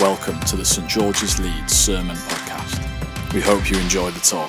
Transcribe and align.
Welcome 0.00 0.38
to 0.42 0.54
the 0.54 0.64
St 0.64 0.88
George's 0.88 1.40
Leeds 1.40 1.72
Sermon 1.72 2.14
Podcast. 2.14 3.34
We 3.34 3.40
hope 3.40 3.68
you 3.68 3.76
enjoy 3.78 4.12
the 4.12 4.20
talk. 4.20 4.48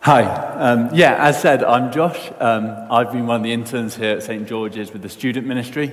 Hi. 0.00 0.24
Um, 0.24 0.88
yeah, 0.94 1.16
as 1.18 1.38
said, 1.42 1.62
I'm 1.62 1.92
Josh. 1.92 2.32
Um, 2.40 2.74
I've 2.90 3.12
been 3.12 3.26
one 3.26 3.36
of 3.36 3.42
the 3.42 3.52
interns 3.52 3.94
here 3.96 4.16
at 4.16 4.22
St 4.22 4.48
George's 4.48 4.94
with 4.94 5.02
the 5.02 5.10
student 5.10 5.46
ministry, 5.46 5.92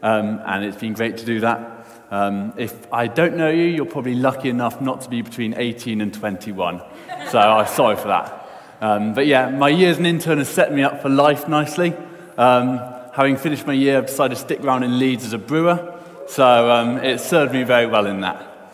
um, 0.00 0.40
and 0.46 0.64
it's 0.64 0.76
been 0.76 0.92
great 0.92 1.16
to 1.16 1.24
do 1.24 1.40
that. 1.40 1.88
Um, 2.12 2.52
if 2.56 2.86
I 2.92 3.08
don't 3.08 3.36
know 3.36 3.50
you, 3.50 3.64
you're 3.64 3.84
probably 3.84 4.14
lucky 4.14 4.48
enough 4.48 4.80
not 4.80 5.00
to 5.00 5.10
be 5.10 5.22
between 5.22 5.54
18 5.56 6.00
and 6.00 6.14
21, 6.14 6.82
so 7.30 7.38
I'm 7.40 7.66
sorry 7.66 7.96
for 7.96 8.08
that. 8.08 8.48
Um, 8.80 9.12
but 9.12 9.26
yeah, 9.26 9.50
my 9.50 9.70
year 9.70 9.90
as 9.90 9.98
an 9.98 10.06
intern 10.06 10.38
has 10.38 10.48
set 10.48 10.72
me 10.72 10.84
up 10.84 11.02
for 11.02 11.08
life 11.08 11.48
nicely. 11.48 11.96
Um, 12.40 12.80
having 13.12 13.36
finished 13.36 13.66
my 13.66 13.74
year, 13.74 13.98
I've 13.98 14.06
decided 14.06 14.34
to 14.34 14.40
stick 14.40 14.60
around 14.60 14.82
in 14.82 14.98
Leeds 14.98 15.26
as 15.26 15.34
a 15.34 15.38
brewer, 15.38 16.00
so 16.26 16.98
it 17.02 17.18
served 17.20 17.52
me 17.52 17.64
very 17.64 17.84
well 17.84 18.06
in 18.06 18.22
that. 18.22 18.72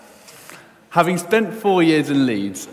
Having 0.90 1.18
spent 1.18 1.52
four 1.52 1.82
years 1.82 2.08
in 2.08 2.26
Leeds, 2.26 2.66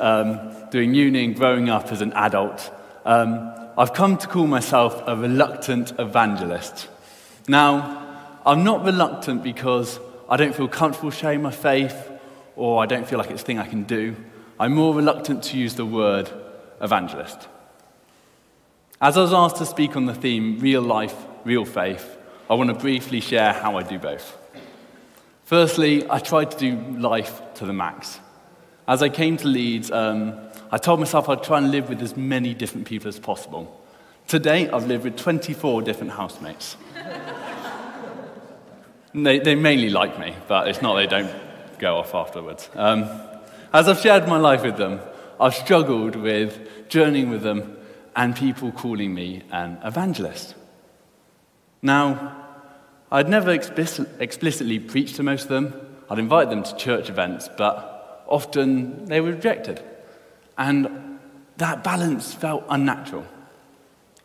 doing 0.69 0.93
uni 0.93 1.25
and 1.25 1.35
growing 1.35 1.67
up 1.67 1.91
as 1.91 2.01
an 2.01 2.13
adult, 2.13 2.71
um, 3.05 3.51
I've 3.75 3.93
come 3.93 4.19
to 4.19 4.27
call 4.27 4.45
myself 4.45 5.01
a 5.07 5.17
reluctant 5.17 5.93
evangelist. 5.97 6.89
Now, 7.47 8.37
I'm 8.45 8.63
not 8.63 8.85
reluctant 8.85 9.41
because 9.41 9.99
I 10.29 10.37
don't 10.37 10.53
feel 10.53 10.67
comfortable 10.67 11.09
sharing 11.09 11.41
my 11.41 11.49
faith 11.49 12.11
or 12.55 12.83
I 12.83 12.85
don't 12.85 13.07
feel 13.07 13.17
like 13.17 13.31
it's 13.31 13.41
a 13.41 13.45
thing 13.45 13.57
I 13.57 13.67
can 13.67 13.81
do. 13.81 14.15
I'm 14.59 14.75
more 14.75 14.93
reluctant 14.93 15.41
to 15.45 15.57
use 15.57 15.73
the 15.73 15.87
word 15.87 16.29
evangelist. 16.79 17.47
As 19.01 19.17
I 19.17 19.21
was 19.21 19.33
asked 19.33 19.57
to 19.57 19.65
speak 19.65 19.95
on 19.95 20.05
the 20.05 20.13
theme 20.13 20.59
real 20.59 20.81
life, 20.81 21.15
real 21.43 21.65
faith, 21.65 22.17
I 22.49 22.53
want 22.53 22.69
to 22.69 22.75
briefly 22.75 23.19
share 23.19 23.51
how 23.51 23.77
I 23.77 23.83
do 23.83 23.97
both. 23.97 24.37
Firstly, 25.43 26.09
I 26.09 26.19
tried 26.19 26.51
to 26.51 26.57
do 26.57 26.77
life 26.97 27.41
to 27.55 27.65
the 27.65 27.73
max. 27.73 28.19
As 28.87 29.01
I 29.01 29.09
came 29.09 29.37
to 29.37 29.47
Leeds, 29.47 29.91
um, 29.91 30.37
I 30.71 30.77
told 30.77 30.99
myself 30.99 31.29
I'd 31.29 31.43
try 31.43 31.57
and 31.57 31.71
live 31.71 31.89
with 31.89 32.01
as 32.01 32.15
many 32.15 32.53
different 32.53 32.87
people 32.87 33.07
as 33.07 33.19
possible. 33.19 33.81
Today, 34.27 34.69
I've 34.69 34.87
lived 34.87 35.03
with 35.03 35.17
24 35.17 35.81
different 35.81 36.13
housemates. 36.13 36.77
they, 39.13 39.39
they 39.39 39.55
mainly 39.55 39.89
like 39.89 40.17
me, 40.17 40.33
but 40.47 40.67
it's 40.67 40.81
not 40.81 40.95
they 40.95 41.07
don't 41.07 41.33
go 41.77 41.97
off 41.97 42.15
afterwards. 42.15 42.69
Um, 42.75 43.09
as 43.73 43.89
I've 43.89 43.99
shared 43.99 44.27
my 44.27 44.37
life 44.37 44.63
with 44.63 44.77
them, 44.77 45.01
I've 45.39 45.55
struggled 45.55 46.15
with 46.15 46.89
journeying 46.89 47.29
with 47.29 47.41
them 47.41 47.77
and 48.15 48.35
people 48.35 48.71
calling 48.71 49.13
me 49.13 49.43
an 49.51 49.79
evangelist. 49.83 50.55
Now, 51.81 52.45
I'd 53.11 53.29
never 53.29 53.51
explicitly 53.51 54.79
preached 54.79 55.15
to 55.17 55.23
most 55.23 55.43
of 55.43 55.49
them. 55.49 55.73
I'd 56.09 56.19
invite 56.19 56.49
them 56.49 56.63
to 56.63 56.75
church 56.75 57.09
events, 57.09 57.49
but 57.57 58.23
often 58.27 59.05
they 59.05 59.21
were 59.21 59.31
rejected. 59.31 59.83
And 60.57 61.19
that 61.57 61.83
balance 61.83 62.33
felt 62.33 62.63
unnatural. 62.69 63.25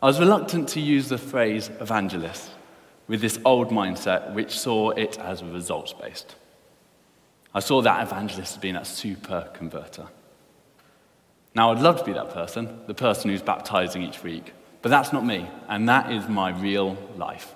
I 0.01 0.05
was 0.05 0.19
reluctant 0.19 0.69
to 0.69 0.79
use 0.79 1.09
the 1.09 1.17
phrase 1.17 1.69
evangelist 1.79 2.49
with 3.07 3.21
this 3.21 3.39
old 3.43 3.69
mindset 3.69 4.33
which 4.33 4.57
saw 4.57 4.91
it 4.91 5.19
as 5.19 5.43
results 5.43 5.93
based. 5.93 6.35
I 7.53 7.59
saw 7.59 7.81
that 7.81 8.03
evangelist 8.03 8.53
as 8.53 8.61
being 8.61 8.75
a 8.75 8.85
super 8.85 9.49
converter. 9.53 10.07
Now, 11.55 11.71
I'd 11.71 11.81
love 11.81 11.97
to 11.99 12.03
be 12.03 12.13
that 12.13 12.31
person, 12.31 12.79
the 12.87 12.93
person 12.93 13.29
who's 13.29 13.41
baptizing 13.41 14.03
each 14.03 14.23
week, 14.23 14.53
but 14.81 14.89
that's 14.89 15.11
not 15.11 15.25
me, 15.25 15.49
and 15.67 15.89
that 15.89 16.11
is 16.11 16.27
my 16.27 16.51
real 16.51 16.97
life. 17.17 17.55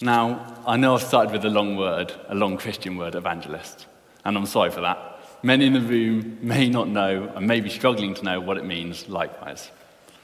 Now, 0.00 0.62
I 0.66 0.76
know 0.76 0.94
I've 0.94 1.02
started 1.02 1.32
with 1.32 1.44
a 1.44 1.50
long 1.50 1.76
word, 1.76 2.12
a 2.28 2.34
long 2.34 2.56
Christian 2.56 2.96
word, 2.96 3.14
evangelist, 3.14 3.86
and 4.24 4.36
I'm 4.36 4.46
sorry 4.46 4.70
for 4.70 4.80
that. 4.80 5.20
Many 5.42 5.66
in 5.66 5.74
the 5.74 5.80
room 5.80 6.38
may 6.40 6.68
not 6.68 6.88
know 6.88 7.30
and 7.34 7.46
may 7.46 7.60
be 7.60 7.68
struggling 7.68 8.14
to 8.14 8.24
know 8.24 8.40
what 8.40 8.56
it 8.56 8.64
means 8.64 9.08
likewise. 9.08 9.70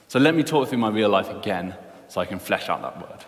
So 0.09 0.19
let 0.19 0.35
me 0.35 0.43
talk 0.43 0.69
through 0.69 0.79
my 0.79 0.89
real 0.89 1.11
life 1.11 1.29
again 1.29 1.75
so 2.09 2.21
I 2.21 2.25
can 2.25 2.39
flesh 2.39 2.69
out 2.69 2.83
that 2.83 2.99
word. 3.01 3.25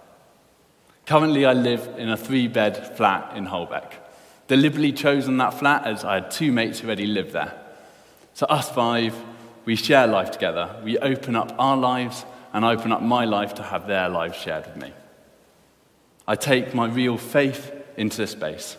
Currently, 1.06 1.44
I 1.44 1.53
live 1.53 1.86
in 1.98 2.09
a 2.09 2.16
three 2.16 2.48
bed 2.48 2.97
flat 2.97 3.36
in 3.36 3.47
Holbeck. 3.47 3.92
Deliberately 4.48 4.92
chosen 4.92 5.36
that 5.38 5.54
flat 5.54 5.86
as 5.86 6.04
I 6.04 6.14
had 6.14 6.30
two 6.30 6.53
mates 6.53 6.80
who 6.80 6.88
already 6.88 7.06
lived 7.06 7.32
there. 7.32 7.54
So, 8.34 8.47
us 8.47 8.70
five, 8.70 9.14
we 9.64 9.76
share 9.76 10.06
life 10.06 10.30
together. 10.30 10.80
We 10.82 10.98
open 10.98 11.36
up 11.36 11.54
our 11.58 11.76
lives 11.76 12.25
and 12.53 12.64
open 12.64 12.92
up 12.92 13.03
my 13.03 13.25
life 13.25 13.54
to 13.54 13.62
have 13.62 13.86
their 13.86 14.08
lives 14.08 14.36
shared 14.36 14.66
with 14.66 14.76
me. 14.76 14.92
I 16.26 16.34
take 16.34 16.75
my 16.75 16.86
real 16.86 17.16
faith 17.16 17.72
into 17.97 18.16
this 18.16 18.32
space. 18.32 18.76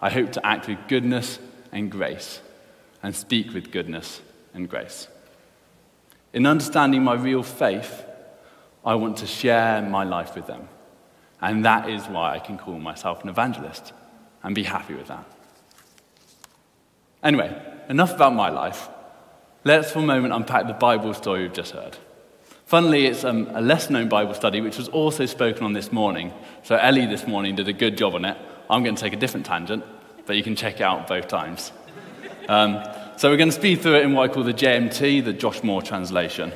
I 0.00 0.10
hope 0.10 0.32
to 0.32 0.46
act 0.46 0.68
with 0.68 0.78
goodness 0.88 1.38
and 1.72 1.90
grace 1.90 2.40
and 3.02 3.14
speak 3.14 3.52
with 3.54 3.70
goodness 3.70 4.20
and 4.54 4.68
grace. 4.68 5.08
In 6.32 6.46
understanding 6.46 7.02
my 7.02 7.14
real 7.14 7.42
faith, 7.42 8.04
I 8.84 8.94
want 8.94 9.18
to 9.18 9.26
share 9.26 9.82
my 9.82 10.04
life 10.04 10.34
with 10.34 10.46
them. 10.46 10.68
And 11.40 11.64
that 11.64 11.88
is 11.88 12.04
why 12.06 12.34
I 12.34 12.38
can 12.38 12.58
call 12.58 12.78
myself 12.78 13.22
an 13.22 13.28
evangelist 13.28 13.92
and 14.46 14.54
be 14.54 14.62
happy 14.62 14.94
with 14.94 15.08
that. 15.08 15.24
Anyway, 17.20 17.60
enough 17.88 18.14
about 18.14 18.32
my 18.32 18.48
life. 18.48 18.88
Let's 19.64 19.90
for 19.90 19.98
a 19.98 20.02
moment 20.02 20.32
unpack 20.32 20.68
the 20.68 20.72
Bible 20.72 21.12
story 21.14 21.42
we've 21.42 21.52
just 21.52 21.72
heard. 21.72 21.96
Funnily, 22.66 23.06
it's 23.06 23.24
um, 23.24 23.50
a 23.54 23.60
less 23.60 23.90
known 23.90 24.08
Bible 24.08 24.34
study 24.34 24.60
which 24.60 24.78
was 24.78 24.86
also 24.88 25.26
spoken 25.26 25.64
on 25.64 25.72
this 25.72 25.90
morning. 25.90 26.32
So 26.62 26.76
Ellie 26.76 27.06
this 27.06 27.26
morning 27.26 27.56
did 27.56 27.66
a 27.66 27.72
good 27.72 27.98
job 27.98 28.14
on 28.14 28.24
it. 28.24 28.38
I'm 28.70 28.84
going 28.84 28.94
to 28.94 29.02
take 29.02 29.12
a 29.12 29.16
different 29.16 29.46
tangent, 29.46 29.84
but 30.26 30.36
you 30.36 30.44
can 30.44 30.54
check 30.54 30.76
it 30.76 30.82
out 30.82 31.08
both 31.08 31.26
times. 31.26 31.72
Um, 32.48 32.84
so 33.16 33.28
we're 33.28 33.38
going 33.38 33.50
to 33.50 33.56
speed 33.56 33.80
through 33.80 33.96
it 33.96 34.04
in 34.04 34.12
what 34.12 34.30
I 34.30 34.32
call 34.32 34.44
the 34.44 34.54
JMT, 34.54 35.24
the 35.24 35.32
Josh 35.32 35.64
Moore 35.64 35.82
translation. 35.82 36.52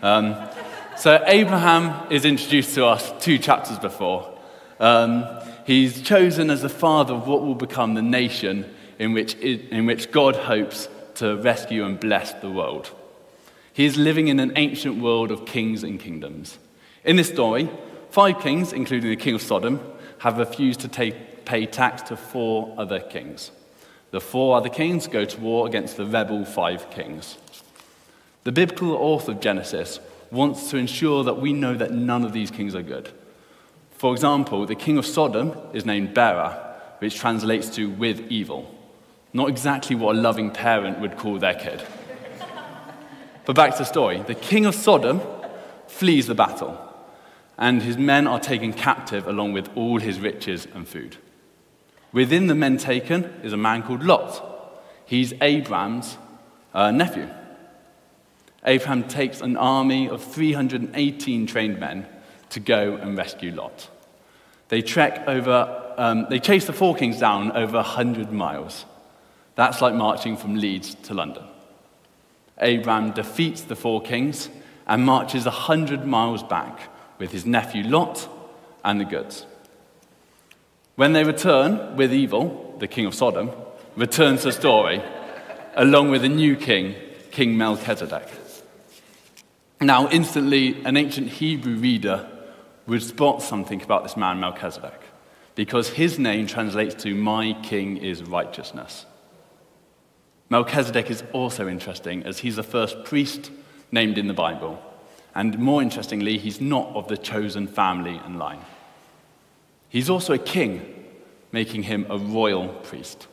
Um, 0.00 0.36
so 0.96 1.20
Abraham 1.26 2.06
is 2.12 2.24
introduced 2.24 2.76
to 2.76 2.86
us 2.86 3.12
two 3.18 3.38
chapters 3.38 3.80
before. 3.80 4.38
Um, 4.78 5.24
he's 5.66 6.02
chosen 6.02 6.50
as 6.50 6.62
the 6.62 6.68
father 6.68 7.14
of 7.14 7.26
what 7.26 7.42
will 7.42 7.54
become 7.54 7.94
the 7.94 8.02
nation 8.02 8.72
in 8.98 9.12
which, 9.12 9.34
in 9.34 9.86
which 9.86 10.10
God 10.10 10.36
hopes 10.36 10.88
to 11.16 11.36
rescue 11.36 11.84
and 11.84 11.98
bless 11.98 12.32
the 12.34 12.50
world. 12.50 12.90
He 13.72 13.84
is 13.84 13.96
living 13.96 14.28
in 14.28 14.38
an 14.38 14.52
ancient 14.56 15.00
world 15.00 15.30
of 15.30 15.46
kings 15.46 15.82
and 15.82 15.98
kingdoms. 15.98 16.58
In 17.04 17.16
this 17.16 17.28
story, 17.28 17.70
five 18.10 18.40
kings, 18.40 18.72
including 18.72 19.10
the 19.10 19.16
king 19.16 19.34
of 19.34 19.42
Sodom, 19.42 19.80
have 20.18 20.38
refused 20.38 20.80
to 20.80 20.88
take, 20.88 21.44
pay 21.44 21.66
tax 21.66 22.02
to 22.02 22.16
four 22.16 22.74
other 22.78 23.00
kings. 23.00 23.50
The 24.10 24.20
four 24.20 24.56
other 24.56 24.68
kings 24.68 25.06
go 25.06 25.24
to 25.24 25.40
war 25.40 25.66
against 25.66 25.96
the 25.96 26.06
rebel 26.06 26.44
five 26.44 26.90
kings. 26.90 27.38
The 28.44 28.52
biblical 28.52 28.92
author 28.92 29.32
of 29.32 29.40
Genesis 29.40 30.00
wants 30.30 30.70
to 30.70 30.76
ensure 30.76 31.24
that 31.24 31.40
we 31.40 31.52
know 31.52 31.74
that 31.74 31.92
none 31.92 32.24
of 32.24 32.32
these 32.32 32.50
kings 32.50 32.74
are 32.74 32.82
good. 32.82 33.10
For 34.02 34.12
example, 34.12 34.66
the 34.66 34.74
king 34.74 34.98
of 34.98 35.06
Sodom 35.06 35.56
is 35.72 35.86
named 35.86 36.12
Bera, 36.12 36.74
which 36.98 37.20
translates 37.20 37.70
to 37.76 37.88
with 37.88 38.32
evil. 38.32 38.68
Not 39.32 39.48
exactly 39.48 39.94
what 39.94 40.16
a 40.16 40.18
loving 40.18 40.50
parent 40.50 40.98
would 40.98 41.16
call 41.16 41.38
their 41.38 41.54
kid. 41.54 41.80
but 43.44 43.54
back 43.54 43.70
to 43.74 43.78
the 43.78 43.84
story. 43.84 44.20
The 44.20 44.34
king 44.34 44.66
of 44.66 44.74
Sodom 44.74 45.20
flees 45.86 46.26
the 46.26 46.34
battle, 46.34 46.76
and 47.56 47.80
his 47.80 47.96
men 47.96 48.26
are 48.26 48.40
taken 48.40 48.72
captive 48.72 49.28
along 49.28 49.52
with 49.52 49.70
all 49.76 50.00
his 50.00 50.18
riches 50.18 50.66
and 50.74 50.88
food. 50.88 51.18
Within 52.10 52.48
the 52.48 52.56
men 52.56 52.78
taken 52.78 53.26
is 53.44 53.52
a 53.52 53.56
man 53.56 53.84
called 53.84 54.02
Lot. 54.02 54.82
He's 55.04 55.32
Abraham's 55.40 56.18
uh, 56.74 56.90
nephew. 56.90 57.28
Abraham 58.64 59.04
takes 59.04 59.40
an 59.40 59.56
army 59.56 60.08
of 60.08 60.24
318 60.24 61.46
trained 61.46 61.78
men 61.78 62.08
to 62.52 62.58
go 62.60 62.96
and 62.96 63.16
rescue 63.16 63.50
Lot. 63.52 63.88
They 64.72 64.80
trek 64.80 65.24
over, 65.28 65.92
um, 65.98 66.28
they 66.30 66.38
chase 66.38 66.64
the 66.64 66.72
four 66.72 66.94
kings 66.94 67.18
down 67.20 67.52
over 67.52 67.76
100 67.76 68.32
miles. 68.32 68.86
That's 69.54 69.82
like 69.82 69.92
marching 69.92 70.34
from 70.34 70.54
Leeds 70.54 70.94
to 70.94 71.12
London. 71.12 71.44
Abraham 72.58 73.10
defeats 73.10 73.60
the 73.60 73.76
four 73.76 74.00
kings 74.00 74.48
and 74.86 75.04
marches 75.04 75.44
100 75.44 76.06
miles 76.06 76.42
back 76.42 76.88
with 77.18 77.32
his 77.32 77.44
nephew 77.44 77.84
Lot 77.84 78.26
and 78.82 78.98
the 78.98 79.04
goods. 79.04 79.44
When 80.96 81.12
they 81.12 81.24
return 81.24 81.94
with 81.94 82.10
evil, 82.10 82.74
the 82.78 82.88
king 82.88 83.04
of 83.04 83.14
Sodom 83.14 83.50
returns 83.94 84.42
the 84.42 84.52
story 84.52 85.02
along 85.74 86.10
with 86.10 86.24
a 86.24 86.30
new 86.30 86.56
king, 86.56 86.94
King 87.30 87.58
Melchizedek. 87.58 88.26
Now, 89.82 90.08
instantly, 90.08 90.82
an 90.86 90.96
ancient 90.96 91.28
Hebrew 91.28 91.74
reader 91.74 92.26
would 92.86 93.02
spot 93.02 93.42
something 93.42 93.82
about 93.82 94.02
this 94.02 94.16
man, 94.16 94.40
Melchizedek, 94.40 95.00
because 95.54 95.90
his 95.90 96.18
name 96.18 96.46
translates 96.46 96.94
to 97.02 97.14
My 97.14 97.56
King 97.62 97.96
is 97.96 98.22
Righteousness. 98.22 99.06
Melchizedek 100.50 101.10
is 101.10 101.22
also 101.32 101.68
interesting 101.68 102.24
as 102.24 102.40
he's 102.40 102.56
the 102.56 102.62
first 102.62 103.04
priest 103.04 103.50
named 103.90 104.18
in 104.18 104.26
the 104.26 104.34
Bible, 104.34 104.82
And 105.34 105.58
more 105.58 105.80
interestingly, 105.80 106.36
he's 106.36 106.60
not 106.60 106.88
of 106.88 107.08
the 107.08 107.16
chosen 107.16 107.66
family 107.66 108.20
and 108.24 108.38
line. 108.38 108.60
He's 109.88 110.10
also 110.10 110.34
a 110.34 110.38
king, 110.38 111.06
making 111.52 111.84
him 111.84 112.06
a 112.10 112.18
royal 112.18 112.68
priest. 112.68 113.28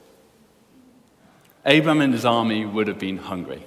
Abraham 1.65 1.99
and 1.99 2.13
his 2.13 2.23
army 2.23 2.65
would 2.65 2.87
have 2.87 2.99
been 2.99 3.17
hungry. 3.17 3.65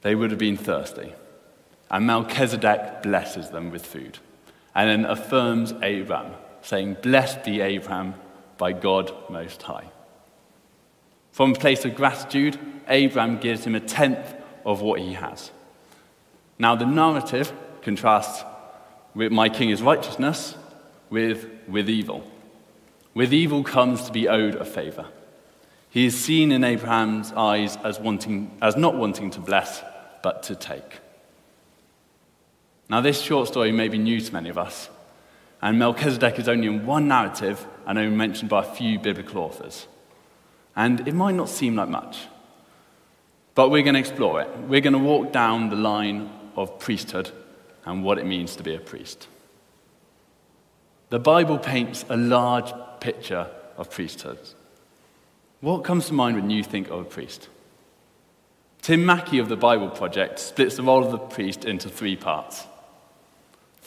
They 0.00 0.14
would 0.14 0.30
have 0.30 0.38
been 0.38 0.56
thirsty. 0.56 1.12
And 1.90 2.06
Melchizedek 2.06 3.02
blesses 3.02 3.50
them 3.50 3.70
with 3.70 3.84
food 3.84 4.18
and 4.78 4.88
then 4.88 5.10
affirms 5.10 5.74
Abraham, 5.82 6.32
saying, 6.62 6.98
Blessed 7.02 7.42
be 7.42 7.60
Abraham 7.60 8.14
by 8.58 8.72
God 8.72 9.12
Most 9.28 9.60
High. 9.60 9.90
From 11.32 11.50
a 11.50 11.58
place 11.58 11.84
of 11.84 11.96
gratitude, 11.96 12.56
Abraham 12.86 13.38
gives 13.38 13.64
him 13.64 13.74
a 13.74 13.80
tenth 13.80 14.36
of 14.64 14.80
what 14.80 15.00
he 15.00 15.14
has. 15.14 15.50
Now, 16.60 16.76
the 16.76 16.86
narrative 16.86 17.52
contrasts 17.82 18.44
with 19.16 19.32
my 19.32 19.48
king 19.48 19.70
is 19.70 19.82
righteousness 19.82 20.54
with, 21.10 21.48
with 21.66 21.90
evil. 21.90 22.22
With 23.14 23.34
evil 23.34 23.64
comes 23.64 24.04
to 24.04 24.12
be 24.12 24.28
owed 24.28 24.54
a 24.54 24.64
favor. 24.64 25.06
He 25.90 26.06
is 26.06 26.16
seen 26.16 26.52
in 26.52 26.62
Abraham's 26.62 27.32
eyes 27.32 27.76
as, 27.82 27.98
wanting, 27.98 28.56
as 28.62 28.76
not 28.76 28.94
wanting 28.94 29.32
to 29.32 29.40
bless, 29.40 29.82
but 30.22 30.44
to 30.44 30.54
take. 30.54 31.00
Now, 32.90 33.02
this 33.02 33.20
short 33.20 33.48
story 33.48 33.70
may 33.70 33.88
be 33.88 33.98
new 33.98 34.20
to 34.20 34.32
many 34.32 34.48
of 34.48 34.56
us, 34.56 34.88
and 35.60 35.78
Melchizedek 35.78 36.38
is 36.38 36.48
only 36.48 36.68
in 36.68 36.86
one 36.86 37.06
narrative 37.06 37.66
and 37.86 37.98
only 37.98 38.16
mentioned 38.16 38.48
by 38.48 38.64
a 38.64 38.74
few 38.74 38.98
biblical 38.98 39.42
authors. 39.42 39.86
And 40.74 41.06
it 41.06 41.14
might 41.14 41.34
not 41.34 41.50
seem 41.50 41.76
like 41.76 41.88
much, 41.88 42.26
but 43.54 43.70
we're 43.70 43.82
going 43.82 43.94
to 43.94 44.00
explore 44.00 44.40
it. 44.40 44.48
We're 44.68 44.80
going 44.80 44.92
to 44.94 44.98
walk 44.98 45.32
down 45.32 45.68
the 45.68 45.76
line 45.76 46.30
of 46.56 46.78
priesthood 46.78 47.30
and 47.84 48.04
what 48.04 48.18
it 48.18 48.24
means 48.24 48.56
to 48.56 48.62
be 48.62 48.74
a 48.74 48.80
priest. 48.80 49.28
The 51.10 51.18
Bible 51.18 51.58
paints 51.58 52.04
a 52.08 52.16
large 52.16 52.72
picture 53.00 53.48
of 53.76 53.90
priesthood. 53.90 54.38
What 55.60 55.84
comes 55.84 56.06
to 56.06 56.14
mind 56.14 56.36
when 56.36 56.50
you 56.50 56.62
think 56.62 56.88
of 56.88 57.00
a 57.00 57.04
priest? 57.04 57.48
Tim 58.80 59.04
Mackie 59.04 59.38
of 59.38 59.48
the 59.48 59.56
Bible 59.56 59.90
Project 59.90 60.38
splits 60.38 60.76
the 60.76 60.82
role 60.82 61.04
of 61.04 61.10
the 61.10 61.18
priest 61.18 61.64
into 61.64 61.88
three 61.88 62.16
parts. 62.16 62.66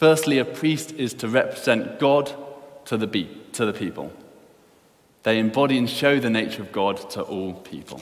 Firstly, 0.01 0.39
a 0.39 0.45
priest 0.45 0.93
is 0.93 1.13
to 1.13 1.27
represent 1.27 1.99
God 1.99 2.33
to 2.85 2.97
the, 2.97 3.05
be- 3.05 3.29
to 3.53 3.67
the 3.67 3.71
people. 3.71 4.11
They 5.21 5.37
embody 5.37 5.77
and 5.77 5.87
show 5.87 6.19
the 6.19 6.27
nature 6.27 6.63
of 6.63 6.71
God 6.71 7.07
to 7.11 7.21
all 7.21 7.53
people. 7.53 8.01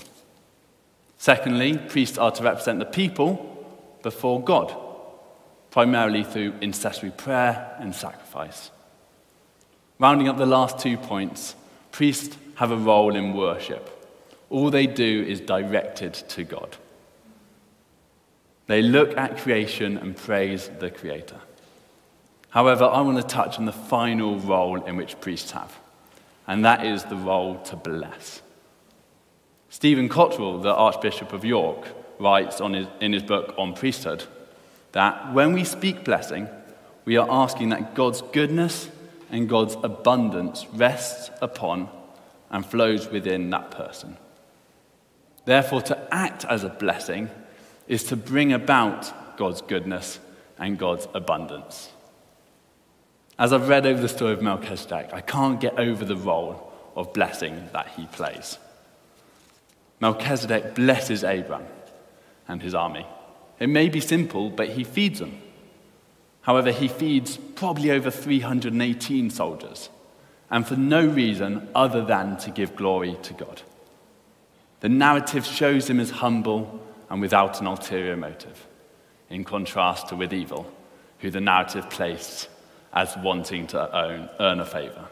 Secondly, 1.17 1.77
priests 1.77 2.17
are 2.17 2.31
to 2.31 2.41
represent 2.41 2.79
the 2.79 2.85
people 2.85 3.67
before 4.01 4.41
God, 4.41 4.73
primarily 5.71 6.23
through 6.23 6.53
intercessory 6.61 7.11
prayer 7.11 7.75
and 7.81 7.93
sacrifice. 7.93 8.71
Rounding 9.99 10.29
up 10.29 10.37
the 10.37 10.45
last 10.45 10.79
two 10.79 10.95
points, 10.95 11.53
priests 11.91 12.37
have 12.55 12.71
a 12.71 12.77
role 12.77 13.13
in 13.13 13.33
worship. 13.33 13.89
All 14.49 14.69
they 14.69 14.87
do 14.87 15.25
is 15.27 15.41
directed 15.41 16.13
to 16.13 16.45
God. 16.45 16.77
They 18.67 18.81
look 18.81 19.17
at 19.17 19.39
creation 19.39 19.97
and 19.97 20.15
praise 20.15 20.69
the 20.79 20.91
Creator. 20.91 21.41
However, 22.49 22.85
I 22.85 23.01
want 23.01 23.17
to 23.17 23.23
touch 23.23 23.59
on 23.59 23.65
the 23.65 23.71
final 23.71 24.39
role 24.39 24.83
in 24.83 24.97
which 24.97 25.19
priests 25.21 25.51
have, 25.51 25.77
and 26.47 26.65
that 26.65 26.85
is 26.85 27.03
the 27.03 27.15
role 27.15 27.59
to 27.65 27.75
bless. 27.75 28.41
Stephen 29.69 30.09
Cottrell, 30.09 30.59
the 30.59 30.73
Archbishop 30.73 31.31
of 31.31 31.45
York, 31.45 31.87
writes 32.19 32.59
his, 32.59 32.87
in 32.99 33.13
his 33.13 33.23
book 33.23 33.53
on 33.57 33.73
priesthood 33.73 34.23
that 34.91 35.33
when 35.33 35.53
we 35.53 35.63
speak 35.63 36.03
blessing, 36.03 36.49
we 37.05 37.17
are 37.17 37.27
asking 37.29 37.69
that 37.69 37.93
God's 37.93 38.21
goodness 38.21 38.89
and 39.29 39.47
God's 39.47 39.75
abundance 39.83 40.65
rests 40.73 41.29
upon 41.41 41.89
and 42.49 42.65
flows 42.65 43.09
within 43.09 43.51
that 43.51 43.69
person. 43.69 44.17
Therefore, 45.45 45.81
to 45.83 46.13
act 46.13 46.45
as 46.45 46.63
a 46.63 46.69
blessing 46.69 47.29
is 47.87 48.03
to 48.05 48.15
bring 48.15 48.51
about 48.53 49.37
God's 49.37 49.61
goodness 49.61 50.19
and 50.57 50.77
God's 50.77 51.07
abundance. 51.13 51.89
As 53.39 53.53
I've 53.53 53.69
read 53.69 53.85
over 53.85 54.01
the 54.01 54.09
story 54.09 54.33
of 54.33 54.41
Melchizedek, 54.41 55.11
I 55.13 55.21
can't 55.21 55.61
get 55.61 55.79
over 55.79 56.03
the 56.03 56.17
role 56.17 56.73
of 56.97 57.13
blessing 57.13 57.69
that 57.71 57.87
he 57.95 58.05
plays. 58.07 58.57
Melchizedek 60.01 60.75
blesses 60.75 61.23
Abram 61.23 61.65
and 62.49 62.61
his 62.61 62.75
army. 62.75 63.07
It 63.57 63.67
may 63.67 63.87
be 63.87 64.01
simple, 64.01 64.49
but 64.49 64.67
he 64.67 64.83
feeds 64.83 65.19
them. 65.19 65.39
However, 66.41 66.73
he 66.73 66.89
feeds 66.89 67.37
probably 67.37 67.91
over 67.91 68.11
318 68.11 69.29
soldiers, 69.29 69.89
and 70.51 70.67
for 70.67 70.75
no 70.75 71.05
reason 71.05 71.69
other 71.73 72.03
than 72.03 72.35
to 72.39 72.51
give 72.51 72.75
glory 72.75 73.15
to 73.23 73.33
God. 73.33 73.61
The 74.81 74.89
narrative 74.89 75.45
shows 75.45 75.89
him 75.89 76.01
as 76.01 76.09
humble 76.09 76.85
and 77.09 77.21
without 77.21 77.61
an 77.61 77.67
ulterior 77.67 78.17
motive, 78.17 78.67
in 79.29 79.45
contrast 79.45 80.09
to 80.09 80.17
with 80.17 80.33
evil, 80.33 80.69
who 81.19 81.29
the 81.29 81.39
narrative 81.39 81.89
placed 81.89 82.49
as 82.93 83.15
wanting 83.17 83.67
to 83.67 83.95
own, 83.95 84.29
earn 84.39 84.59
a 84.59 84.65
favor. 84.65 85.07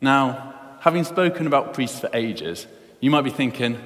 Now, 0.00 0.54
having 0.80 1.04
spoken 1.04 1.46
about 1.46 1.74
priests 1.74 2.00
for 2.00 2.10
ages, 2.12 2.66
you 3.00 3.10
might 3.10 3.22
be 3.22 3.30
thinking, 3.30 3.78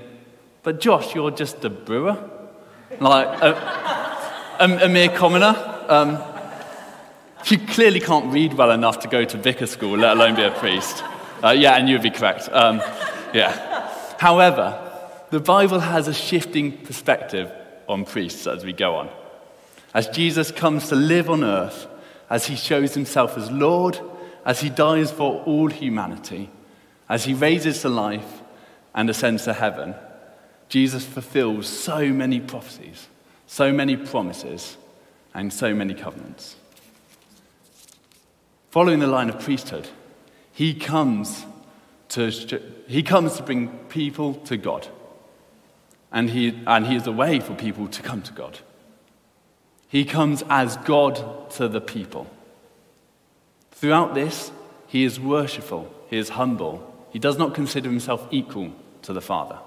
but 0.62 0.81
Josh, 0.81 1.15
you're 1.15 1.31
just 1.31 1.65
a 1.65 1.71
brewer? 1.71 2.19
Like 2.99 3.27
a, 3.41 4.56
a, 4.61 4.85
a 4.85 4.88
mere 4.88 5.09
commoner? 5.09 5.55
Um, 5.88 6.19
you 7.47 7.59
clearly 7.59 8.00
can't 8.00 8.33
read 8.33 8.55
well 8.55 8.71
enough 8.71 9.00
to 9.00 9.09
go 9.09 9.25
to 9.25 9.38
vicar 9.38 9.67
school, 9.67 9.97
let 9.97 10.17
alone 10.17 10.35
be 10.35 10.43
a 10.43 10.50
priest. 10.50 11.03
Uh, 11.43 11.50
yeah, 11.50 11.76
and 11.76 11.88
you 11.88 11.94
would 11.94 12.03
be 12.03 12.11
correct. 12.11 12.49
Um, 12.53 12.79
yeah. 13.33 13.88
However, 14.19 14.79
the 15.31 15.41
Bible 15.41 15.81
has 15.81 16.06
a 16.09 16.12
shifting 16.12 16.73
perspective 16.73 17.50
on 17.88 18.05
priests 18.05 18.47
as 18.47 18.65
we 18.65 18.73
go 18.73 18.97
on 18.97 19.09
as 19.94 20.08
Jesus 20.08 20.52
comes 20.52 20.88
to 20.88 20.94
live 20.94 21.28
on 21.28 21.42
earth, 21.42 21.87
as 22.28 22.46
he 22.46 22.56
shows 22.56 22.94
himself 22.94 23.37
as 23.37 23.50
Lord, 23.50 23.98
as 24.44 24.60
he 24.60 24.70
dies 24.70 25.10
for 25.10 25.42
all 25.44 25.69
humanity, 25.69 26.50
as 27.08 27.25
he 27.25 27.34
raises 27.34 27.82
to 27.82 27.88
life 27.88 28.42
and 28.94 29.10
ascends 29.10 29.44
to 29.44 29.52
heaven, 29.52 29.94
Jesus 30.69 31.04
fulfills 31.04 31.69
so 31.69 32.06
many 32.06 32.38
prophecies, 32.38 33.09
so 33.47 33.73
many 33.73 33.97
promises, 33.97 34.76
and 35.35 35.52
so 35.52 35.75
many 35.75 35.94
covenants. 35.94 36.56
Following 38.70 39.00
the 39.00 39.09
line 39.09 39.28
of 39.28 39.40
priesthood, 39.40 39.88
he 40.52 40.75
comes 40.75 41.44
to, 42.11 42.30
he 42.87 43.02
comes 43.02 43.37
to 43.37 43.42
bring 43.42 43.68
people 43.88 44.35
to 44.35 44.56
God. 44.56 44.87
And 46.12 46.30
he, 46.30 46.61
and 46.66 46.87
he 46.87 46.97
is 46.97 47.06
a 47.06 47.12
way 47.12 47.40
for 47.40 47.54
people 47.54 47.88
to 47.88 48.02
come 48.02 48.23
to 48.23 48.32
God. 48.32 48.59
He 49.90 50.04
comes 50.04 50.44
as 50.49 50.76
God 50.76 51.50
to 51.52 51.66
the 51.66 51.80
people. 51.80 52.28
Throughout 53.73 54.14
this, 54.14 54.52
he 54.87 55.02
is 55.02 55.18
worshipful, 55.18 55.92
he 56.09 56.16
is 56.16 56.30
humble, 56.30 56.87
he 57.11 57.18
does 57.18 57.37
not 57.37 57.54
consider 57.54 57.90
himself 57.90 58.26
equal 58.30 58.73
to 59.02 59.12
the 59.12 59.20
Father. 59.20 59.59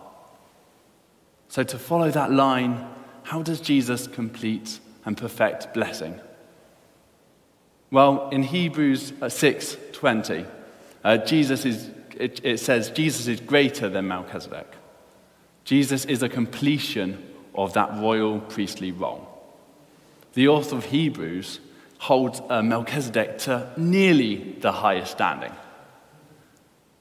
So, 1.50 1.63
to 1.63 1.77
follow 1.77 2.10
that 2.12 2.32
line, 2.32 2.88
how 3.24 3.42
does 3.42 3.60
Jesus 3.60 4.08
complete 4.08 4.80
and 5.03 5.18
perfect 5.18 5.74
blessing? 5.74 6.22
Well, 7.92 8.30
in 8.30 8.44
Hebrews 8.44 9.12
6:20, 9.12 10.46
uh, 10.46 10.48
uh, 11.03 11.18
Jesus 11.18 11.65
is, 11.65 11.89
it, 12.18 12.39
it 12.46 12.62
says 12.62 12.92
Jesus 12.92 13.27
is 13.27 13.42
greater 13.42 13.89
than 13.89 14.08
Melchizedek. 14.08 14.72
Jesus 15.65 16.06
is 16.06 16.24
a 16.24 16.30
completion 16.30 17.22
of 17.53 17.74
that 17.74 17.94
royal 17.98 18.39
priestly 18.39 18.94
role 18.94 19.33
the 20.34 20.48
author 20.48 20.75
of 20.75 20.86
Hebrews 20.86 21.60
holds 22.00 22.42
uh, 22.50 22.62
Melchizedek 22.62 23.38
to 23.40 23.72
nearly 23.78 24.56
the 24.60 24.72
highest 24.72 25.12
standing. 25.12 25.52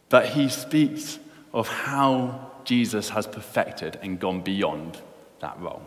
But 0.09 0.29
he 0.29 0.49
speaks 0.49 1.19
of 1.53 1.69
how 1.69 2.53
Jesus 2.65 3.09
has 3.11 3.27
perfected 3.27 3.99
and 4.03 4.21
gone 4.21 4.43
beyond 4.43 4.99
that 5.41 5.59
role. 5.61 5.83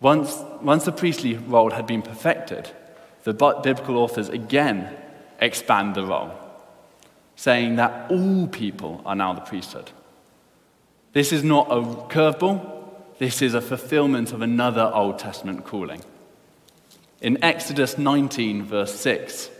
Once, 0.00 0.42
once 0.62 0.84
the 0.84 0.92
priestly 0.92 1.34
role 1.34 1.70
had 1.70 1.86
been 1.86 2.02
perfected, 2.02 2.70
the 3.24 3.34
biblical 3.34 3.98
authors 3.98 4.28
again 4.28 4.96
expand 5.40 5.94
the 5.94 6.04
role, 6.04 6.32
saying 7.36 7.76
that 7.76 8.10
all 8.10 8.46
people 8.46 9.02
are 9.04 9.14
now 9.14 9.32
the 9.32 9.40
priesthood. 9.40 9.90
This 11.12 11.32
is 11.32 11.42
not 11.42 11.66
a 11.70 11.80
curveball, 12.08 12.79
this 13.20 13.42
is 13.42 13.52
a 13.52 13.60
fulfillment 13.60 14.32
of 14.32 14.40
another 14.40 14.90
Old 14.94 15.18
Testament 15.18 15.66
calling. 15.66 16.02
In 17.20 17.44
Exodus 17.44 17.98
19, 17.98 18.64
verse 18.64 18.98
6, 18.98 19.50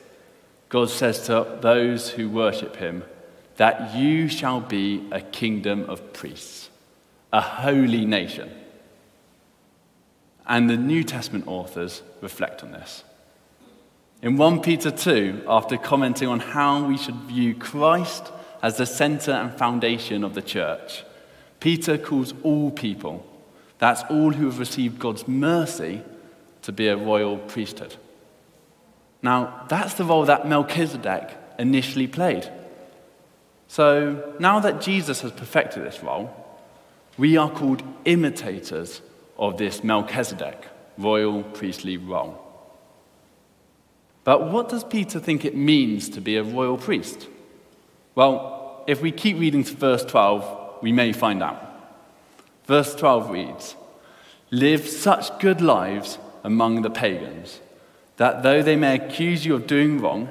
God 0.71 0.89
says 0.89 1.27
to 1.27 1.59
those 1.61 2.09
who 2.09 2.31
worship 2.31 2.77
him, 2.77 3.05
that 3.57 3.95
you 3.95 4.29
shall 4.29 4.61
be 4.61 5.07
a 5.13 5.21
kingdom 5.21 5.85
of 5.91 6.15
priests, 6.15 6.71
a 7.35 7.43
holy 7.43 8.07
nation. 8.07 8.51
And 10.47 10.71
the 10.71 10.79
New 10.79 11.05
Testament 11.05 11.47
authors 11.47 12.01
reflect 12.23 12.65
on 12.65 12.73
this. 12.73 13.05
In 14.23 14.39
1 14.39 14.63
Peter 14.63 14.91
2, 14.91 15.45
after 15.47 15.77
commenting 15.77 16.29
on 16.29 16.41
how 16.41 16.87
we 16.87 16.97
should 16.97 17.17
view 17.17 17.55
Christ 17.55 18.33
as 18.63 18.79
the 18.79 18.87
center 18.87 19.33
and 19.33 19.53
foundation 19.53 20.25
of 20.25 20.33
the 20.33 20.41
church, 20.41 21.05
Peter 21.61 21.99
calls 21.99 22.33
all 22.43 22.71
people, 22.71 23.27
that's 23.81 24.03
all 24.11 24.31
who 24.31 24.45
have 24.45 24.59
received 24.59 25.01
God's 25.01 25.27
mercy, 25.27 26.03
to 26.63 26.73
be 26.73 26.89
a 26.89 26.97
royal 26.97 27.39
priesthood. 27.39 27.97
Now, 29.23 29.65
that's 29.69 29.95
the 29.95 30.05
role 30.05 30.27
that 30.27 30.47
Melchizedek 30.47 31.37
initially 31.59 32.07
played. 32.07 32.51
So, 33.69 34.35
now 34.39 34.61
that 34.61 34.83
Jesus 34.83 35.23
has 35.23 35.33
perfected 35.33 35.85
this 35.85 36.03
role, 36.03 36.35
we 37.17 37.37
are 37.39 37.51
called 37.51 37.83
imitators 38.05 39.01
of 39.39 39.57
this 39.57 39.83
Melchizedek, 39.83 40.67
royal 40.99 41.43
priestly 41.43 41.97
role. 41.97 42.47
But 44.25 44.51
what 44.51 44.69
does 44.69 44.85
Peter 44.85 45.19
think 45.19 45.45
it 45.47 45.57
means 45.57 46.11
to 46.11 46.21
be 46.21 46.37
a 46.37 46.43
royal 46.43 46.77
priest? 46.77 47.29
Well, 48.15 48.85
if 48.87 49.01
we 49.01 49.13
keep 49.13 49.39
reading 49.39 49.65
to 49.65 49.75
verse 49.75 50.05
12, 50.05 50.83
we 50.83 50.93
may 50.93 51.13
find 51.13 51.43
out. 51.43 51.70
Verse 52.67 52.95
12 52.95 53.31
reads 53.31 53.77
Live 54.51 54.89
such 54.89 55.39
good 55.39 55.61
lives 55.61 56.19
among 56.43 56.83
the 56.83 56.91
pagans, 56.91 57.61
that 58.17 58.43
though 58.43 58.63
they 58.63 58.77
may 58.77 58.97
accuse 58.97 59.45
you 59.45 59.55
of 59.55 59.67
doing 59.67 60.01
wrong, 60.01 60.29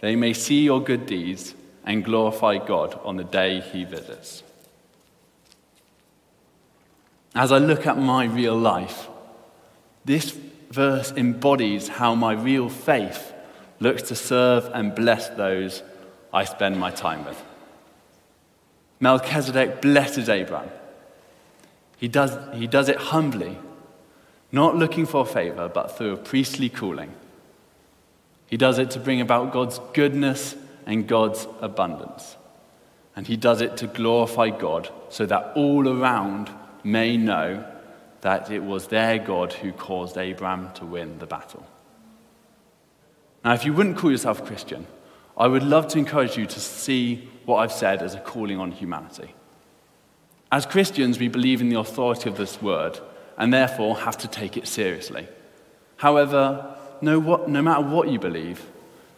they 0.00 0.14
may 0.14 0.32
see 0.32 0.62
your 0.62 0.82
good 0.82 1.06
deeds 1.06 1.54
and 1.84 2.04
glorify 2.04 2.58
God 2.58 2.98
on 3.02 3.16
the 3.16 3.24
day 3.24 3.60
he 3.60 3.84
visits. 3.84 4.42
As 7.34 7.52
I 7.52 7.58
look 7.58 7.86
at 7.86 7.98
my 7.98 8.24
real 8.24 8.56
life, 8.56 9.08
this 10.04 10.30
verse 10.70 11.12
embodies 11.12 11.88
how 11.88 12.14
my 12.14 12.32
real 12.32 12.68
faith 12.68 13.32
looks 13.80 14.02
to 14.02 14.14
serve 14.14 14.70
and 14.74 14.94
bless 14.94 15.28
those 15.30 15.82
I 16.32 16.44
spend 16.44 16.78
my 16.78 16.90
time 16.90 17.24
with. 17.24 17.42
Melchizedek 19.00 19.80
blesses 19.80 20.28
Abraham. 20.28 20.70
He 21.98 22.08
does, 22.08 22.38
he 22.54 22.66
does 22.66 22.88
it 22.88 22.96
humbly, 22.96 23.58
not 24.50 24.76
looking 24.76 25.04
for 25.04 25.26
favor, 25.26 25.68
but 25.68 25.96
through 25.98 26.12
a 26.14 26.16
priestly 26.16 26.68
calling. 26.68 27.12
He 28.46 28.56
does 28.56 28.78
it 28.78 28.90
to 28.92 29.00
bring 29.00 29.20
about 29.20 29.52
God's 29.52 29.78
goodness 29.92 30.56
and 30.86 31.06
God's 31.06 31.46
abundance. 31.60 32.36
And 33.14 33.26
he 33.26 33.36
does 33.36 33.60
it 33.60 33.76
to 33.78 33.88
glorify 33.88 34.50
God 34.50 34.90
so 35.10 35.26
that 35.26 35.52
all 35.56 35.88
around 35.88 36.50
may 36.84 37.16
know 37.16 37.66
that 38.20 38.50
it 38.50 38.62
was 38.62 38.86
their 38.86 39.18
God 39.18 39.52
who 39.52 39.72
caused 39.72 40.16
Abraham 40.16 40.72
to 40.74 40.86
win 40.86 41.18
the 41.18 41.26
battle. 41.26 41.66
Now, 43.44 43.54
if 43.54 43.64
you 43.64 43.72
wouldn't 43.72 43.98
call 43.98 44.10
yourself 44.10 44.40
a 44.40 44.46
Christian, 44.46 44.86
I 45.36 45.46
would 45.46 45.62
love 45.62 45.88
to 45.88 45.98
encourage 45.98 46.36
you 46.36 46.46
to 46.46 46.60
see 46.60 47.28
what 47.44 47.56
I've 47.56 47.72
said 47.72 48.02
as 48.02 48.14
a 48.14 48.20
calling 48.20 48.58
on 48.58 48.72
humanity. 48.72 49.34
As 50.50 50.64
Christians, 50.64 51.18
we 51.18 51.28
believe 51.28 51.60
in 51.60 51.68
the 51.68 51.78
authority 51.78 52.28
of 52.28 52.36
this 52.36 52.60
word 52.62 52.98
and 53.36 53.52
therefore 53.52 53.98
have 53.98 54.16
to 54.18 54.28
take 54.28 54.56
it 54.56 54.66
seriously. 54.66 55.28
However, 55.96 56.76
no, 57.00 57.18
what, 57.18 57.48
no 57.48 57.62
matter 57.62 57.82
what 57.82 58.08
you 58.08 58.18
believe, 58.18 58.64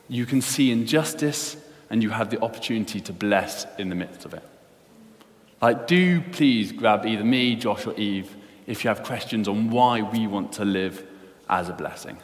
you 0.08 0.26
can 0.26 0.40
see 0.40 0.70
injustice 0.70 1.56
and 1.88 2.02
you 2.02 2.10
have 2.10 2.30
the 2.30 2.42
opportunity 2.42 3.00
to 3.00 3.12
bless 3.12 3.66
in 3.78 3.88
the 3.88 3.94
midst 3.94 4.24
of 4.24 4.34
it. 4.34 4.42
Like, 5.62 5.86
do 5.86 6.20
please 6.20 6.72
grab 6.72 7.06
either 7.06 7.24
me, 7.24 7.54
Josh, 7.54 7.86
or 7.86 7.94
Eve 7.94 8.34
if 8.66 8.82
you 8.82 8.88
have 8.88 9.02
questions 9.02 9.46
on 9.46 9.70
why 9.70 10.00
we 10.02 10.26
want 10.26 10.52
to 10.52 10.64
live 10.64 11.06
as 11.48 11.68
a 11.68 11.72
blessing. 11.72 12.16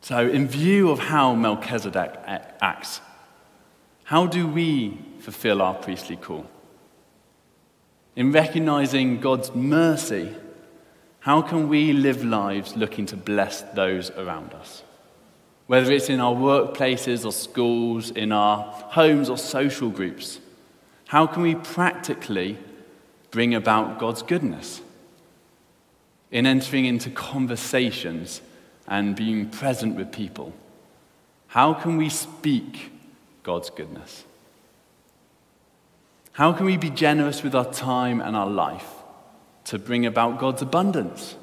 So, 0.00 0.26
in 0.26 0.48
view 0.48 0.90
of 0.90 0.98
how 0.98 1.34
Melchizedek 1.34 2.14
acts, 2.26 3.00
how 4.04 4.26
do 4.26 4.48
we 4.48 4.98
fulfill 5.22 5.62
our 5.62 5.74
priestly 5.74 6.16
call? 6.16 6.46
In 8.16 8.32
recognizing 8.32 9.20
God's 9.20 9.54
mercy, 9.54 10.34
how 11.20 11.40
can 11.40 11.68
we 11.68 11.92
live 11.92 12.24
lives 12.24 12.76
looking 12.76 13.06
to 13.06 13.16
bless 13.16 13.62
those 13.62 14.10
around 14.10 14.52
us? 14.52 14.82
Whether 15.68 15.92
it's 15.92 16.10
in 16.10 16.20
our 16.20 16.34
workplaces 16.34 17.24
or 17.24 17.32
schools, 17.32 18.10
in 18.10 18.32
our 18.32 18.64
homes 18.90 19.30
or 19.30 19.38
social 19.38 19.88
groups, 19.88 20.40
how 21.06 21.26
can 21.26 21.42
we 21.42 21.54
practically 21.54 22.58
bring 23.30 23.54
about 23.54 23.98
God's 23.98 24.22
goodness? 24.22 24.82
In 26.30 26.46
entering 26.46 26.84
into 26.86 27.10
conversations 27.10 28.42
and 28.88 29.14
being 29.14 29.48
present 29.48 29.94
with 29.94 30.10
people, 30.10 30.52
how 31.46 31.74
can 31.74 31.96
we 31.96 32.08
speak 32.08 32.90
God's 33.42 33.70
goodness? 33.70 34.24
How 36.32 36.52
can 36.54 36.64
we 36.64 36.78
be 36.78 36.88
generous 36.88 37.42
with 37.42 37.54
our 37.54 37.70
time 37.70 38.20
and 38.20 38.34
our 38.34 38.48
life 38.48 38.88
to 39.64 39.78
bring 39.78 40.06
about 40.06 40.38
God's 40.38 40.62
abundance? 40.62 41.36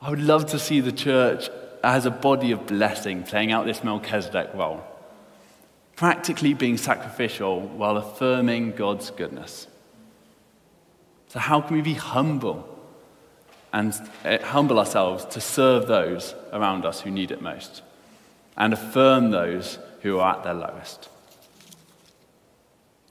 I 0.00 0.10
would 0.10 0.20
love 0.20 0.46
to 0.46 0.58
see 0.58 0.80
the 0.80 0.92
church 0.92 1.48
as 1.82 2.04
a 2.04 2.10
body 2.10 2.52
of 2.52 2.66
blessing 2.66 3.22
playing 3.22 3.50
out 3.50 3.64
this 3.64 3.82
Melchizedek 3.82 4.50
role, 4.54 4.84
practically 5.96 6.52
being 6.52 6.76
sacrificial 6.76 7.60
while 7.60 7.96
affirming 7.96 8.72
God's 8.72 9.10
goodness. 9.10 9.66
So, 11.28 11.38
how 11.38 11.62
can 11.62 11.74
we 11.74 11.82
be 11.82 11.94
humble 11.94 12.68
and 13.72 13.94
eh, 14.24 14.38
humble 14.42 14.78
ourselves 14.78 15.24
to 15.26 15.40
serve 15.40 15.86
those 15.86 16.34
around 16.52 16.84
us 16.84 17.00
who 17.00 17.10
need 17.10 17.30
it 17.30 17.40
most 17.40 17.80
and 18.54 18.74
affirm 18.74 19.30
those 19.30 19.78
who 20.02 20.18
are 20.18 20.36
at 20.36 20.44
their 20.44 20.52
lowest? 20.52 21.08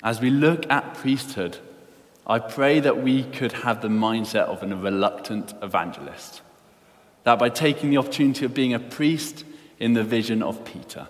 As 0.03 0.19
we 0.19 0.29
look 0.29 0.69
at 0.71 0.95
priesthood, 0.95 1.57
I 2.25 2.39
pray 2.39 2.79
that 2.79 3.01
we 3.03 3.23
could 3.23 3.51
have 3.51 3.81
the 3.81 3.87
mindset 3.87 4.45
of 4.45 4.63
a 4.63 4.75
reluctant 4.75 5.53
evangelist. 5.61 6.41
That 7.23 7.39
by 7.39 7.49
taking 7.49 7.89
the 7.89 7.97
opportunity 7.97 8.45
of 8.45 8.53
being 8.53 8.73
a 8.73 8.79
priest 8.79 9.43
in 9.79 9.93
the 9.93 10.03
vision 10.03 10.41
of 10.41 10.65
Peter, 10.65 11.07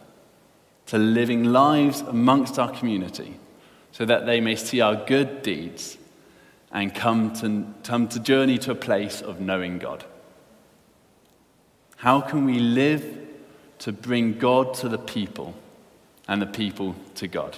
to 0.88 0.98
living 0.98 1.46
lives 1.46 2.02
amongst 2.02 2.60
our 2.60 2.72
community, 2.72 3.40
so 3.92 4.06
that 4.06 4.26
they 4.26 4.42
may 4.42 4.56
see 4.56 4.82
our 4.82 4.96
good 4.96 5.42
deeds 5.42 5.98
and 6.72 6.96
come 6.96 7.34
to, 7.34 7.66
come 7.84 8.08
to 8.08 8.20
journey 8.20 8.58
to 8.58 8.72
a 8.72 8.76
place 8.76 9.22
of 9.22 9.40
knowing 9.40 9.78
God. 9.78 10.06
How 11.98 12.20
can 12.20 12.46
we 12.46 12.60
live 12.60 13.18
to 13.80 13.92
bring 13.92 14.38
God 14.40 14.74
to 14.76 14.90
the 14.90 14.98
people 14.98 15.54
and 16.28 16.42
the 16.42 16.48
people 16.48 16.96
to 17.16 17.28
God? 17.28 17.58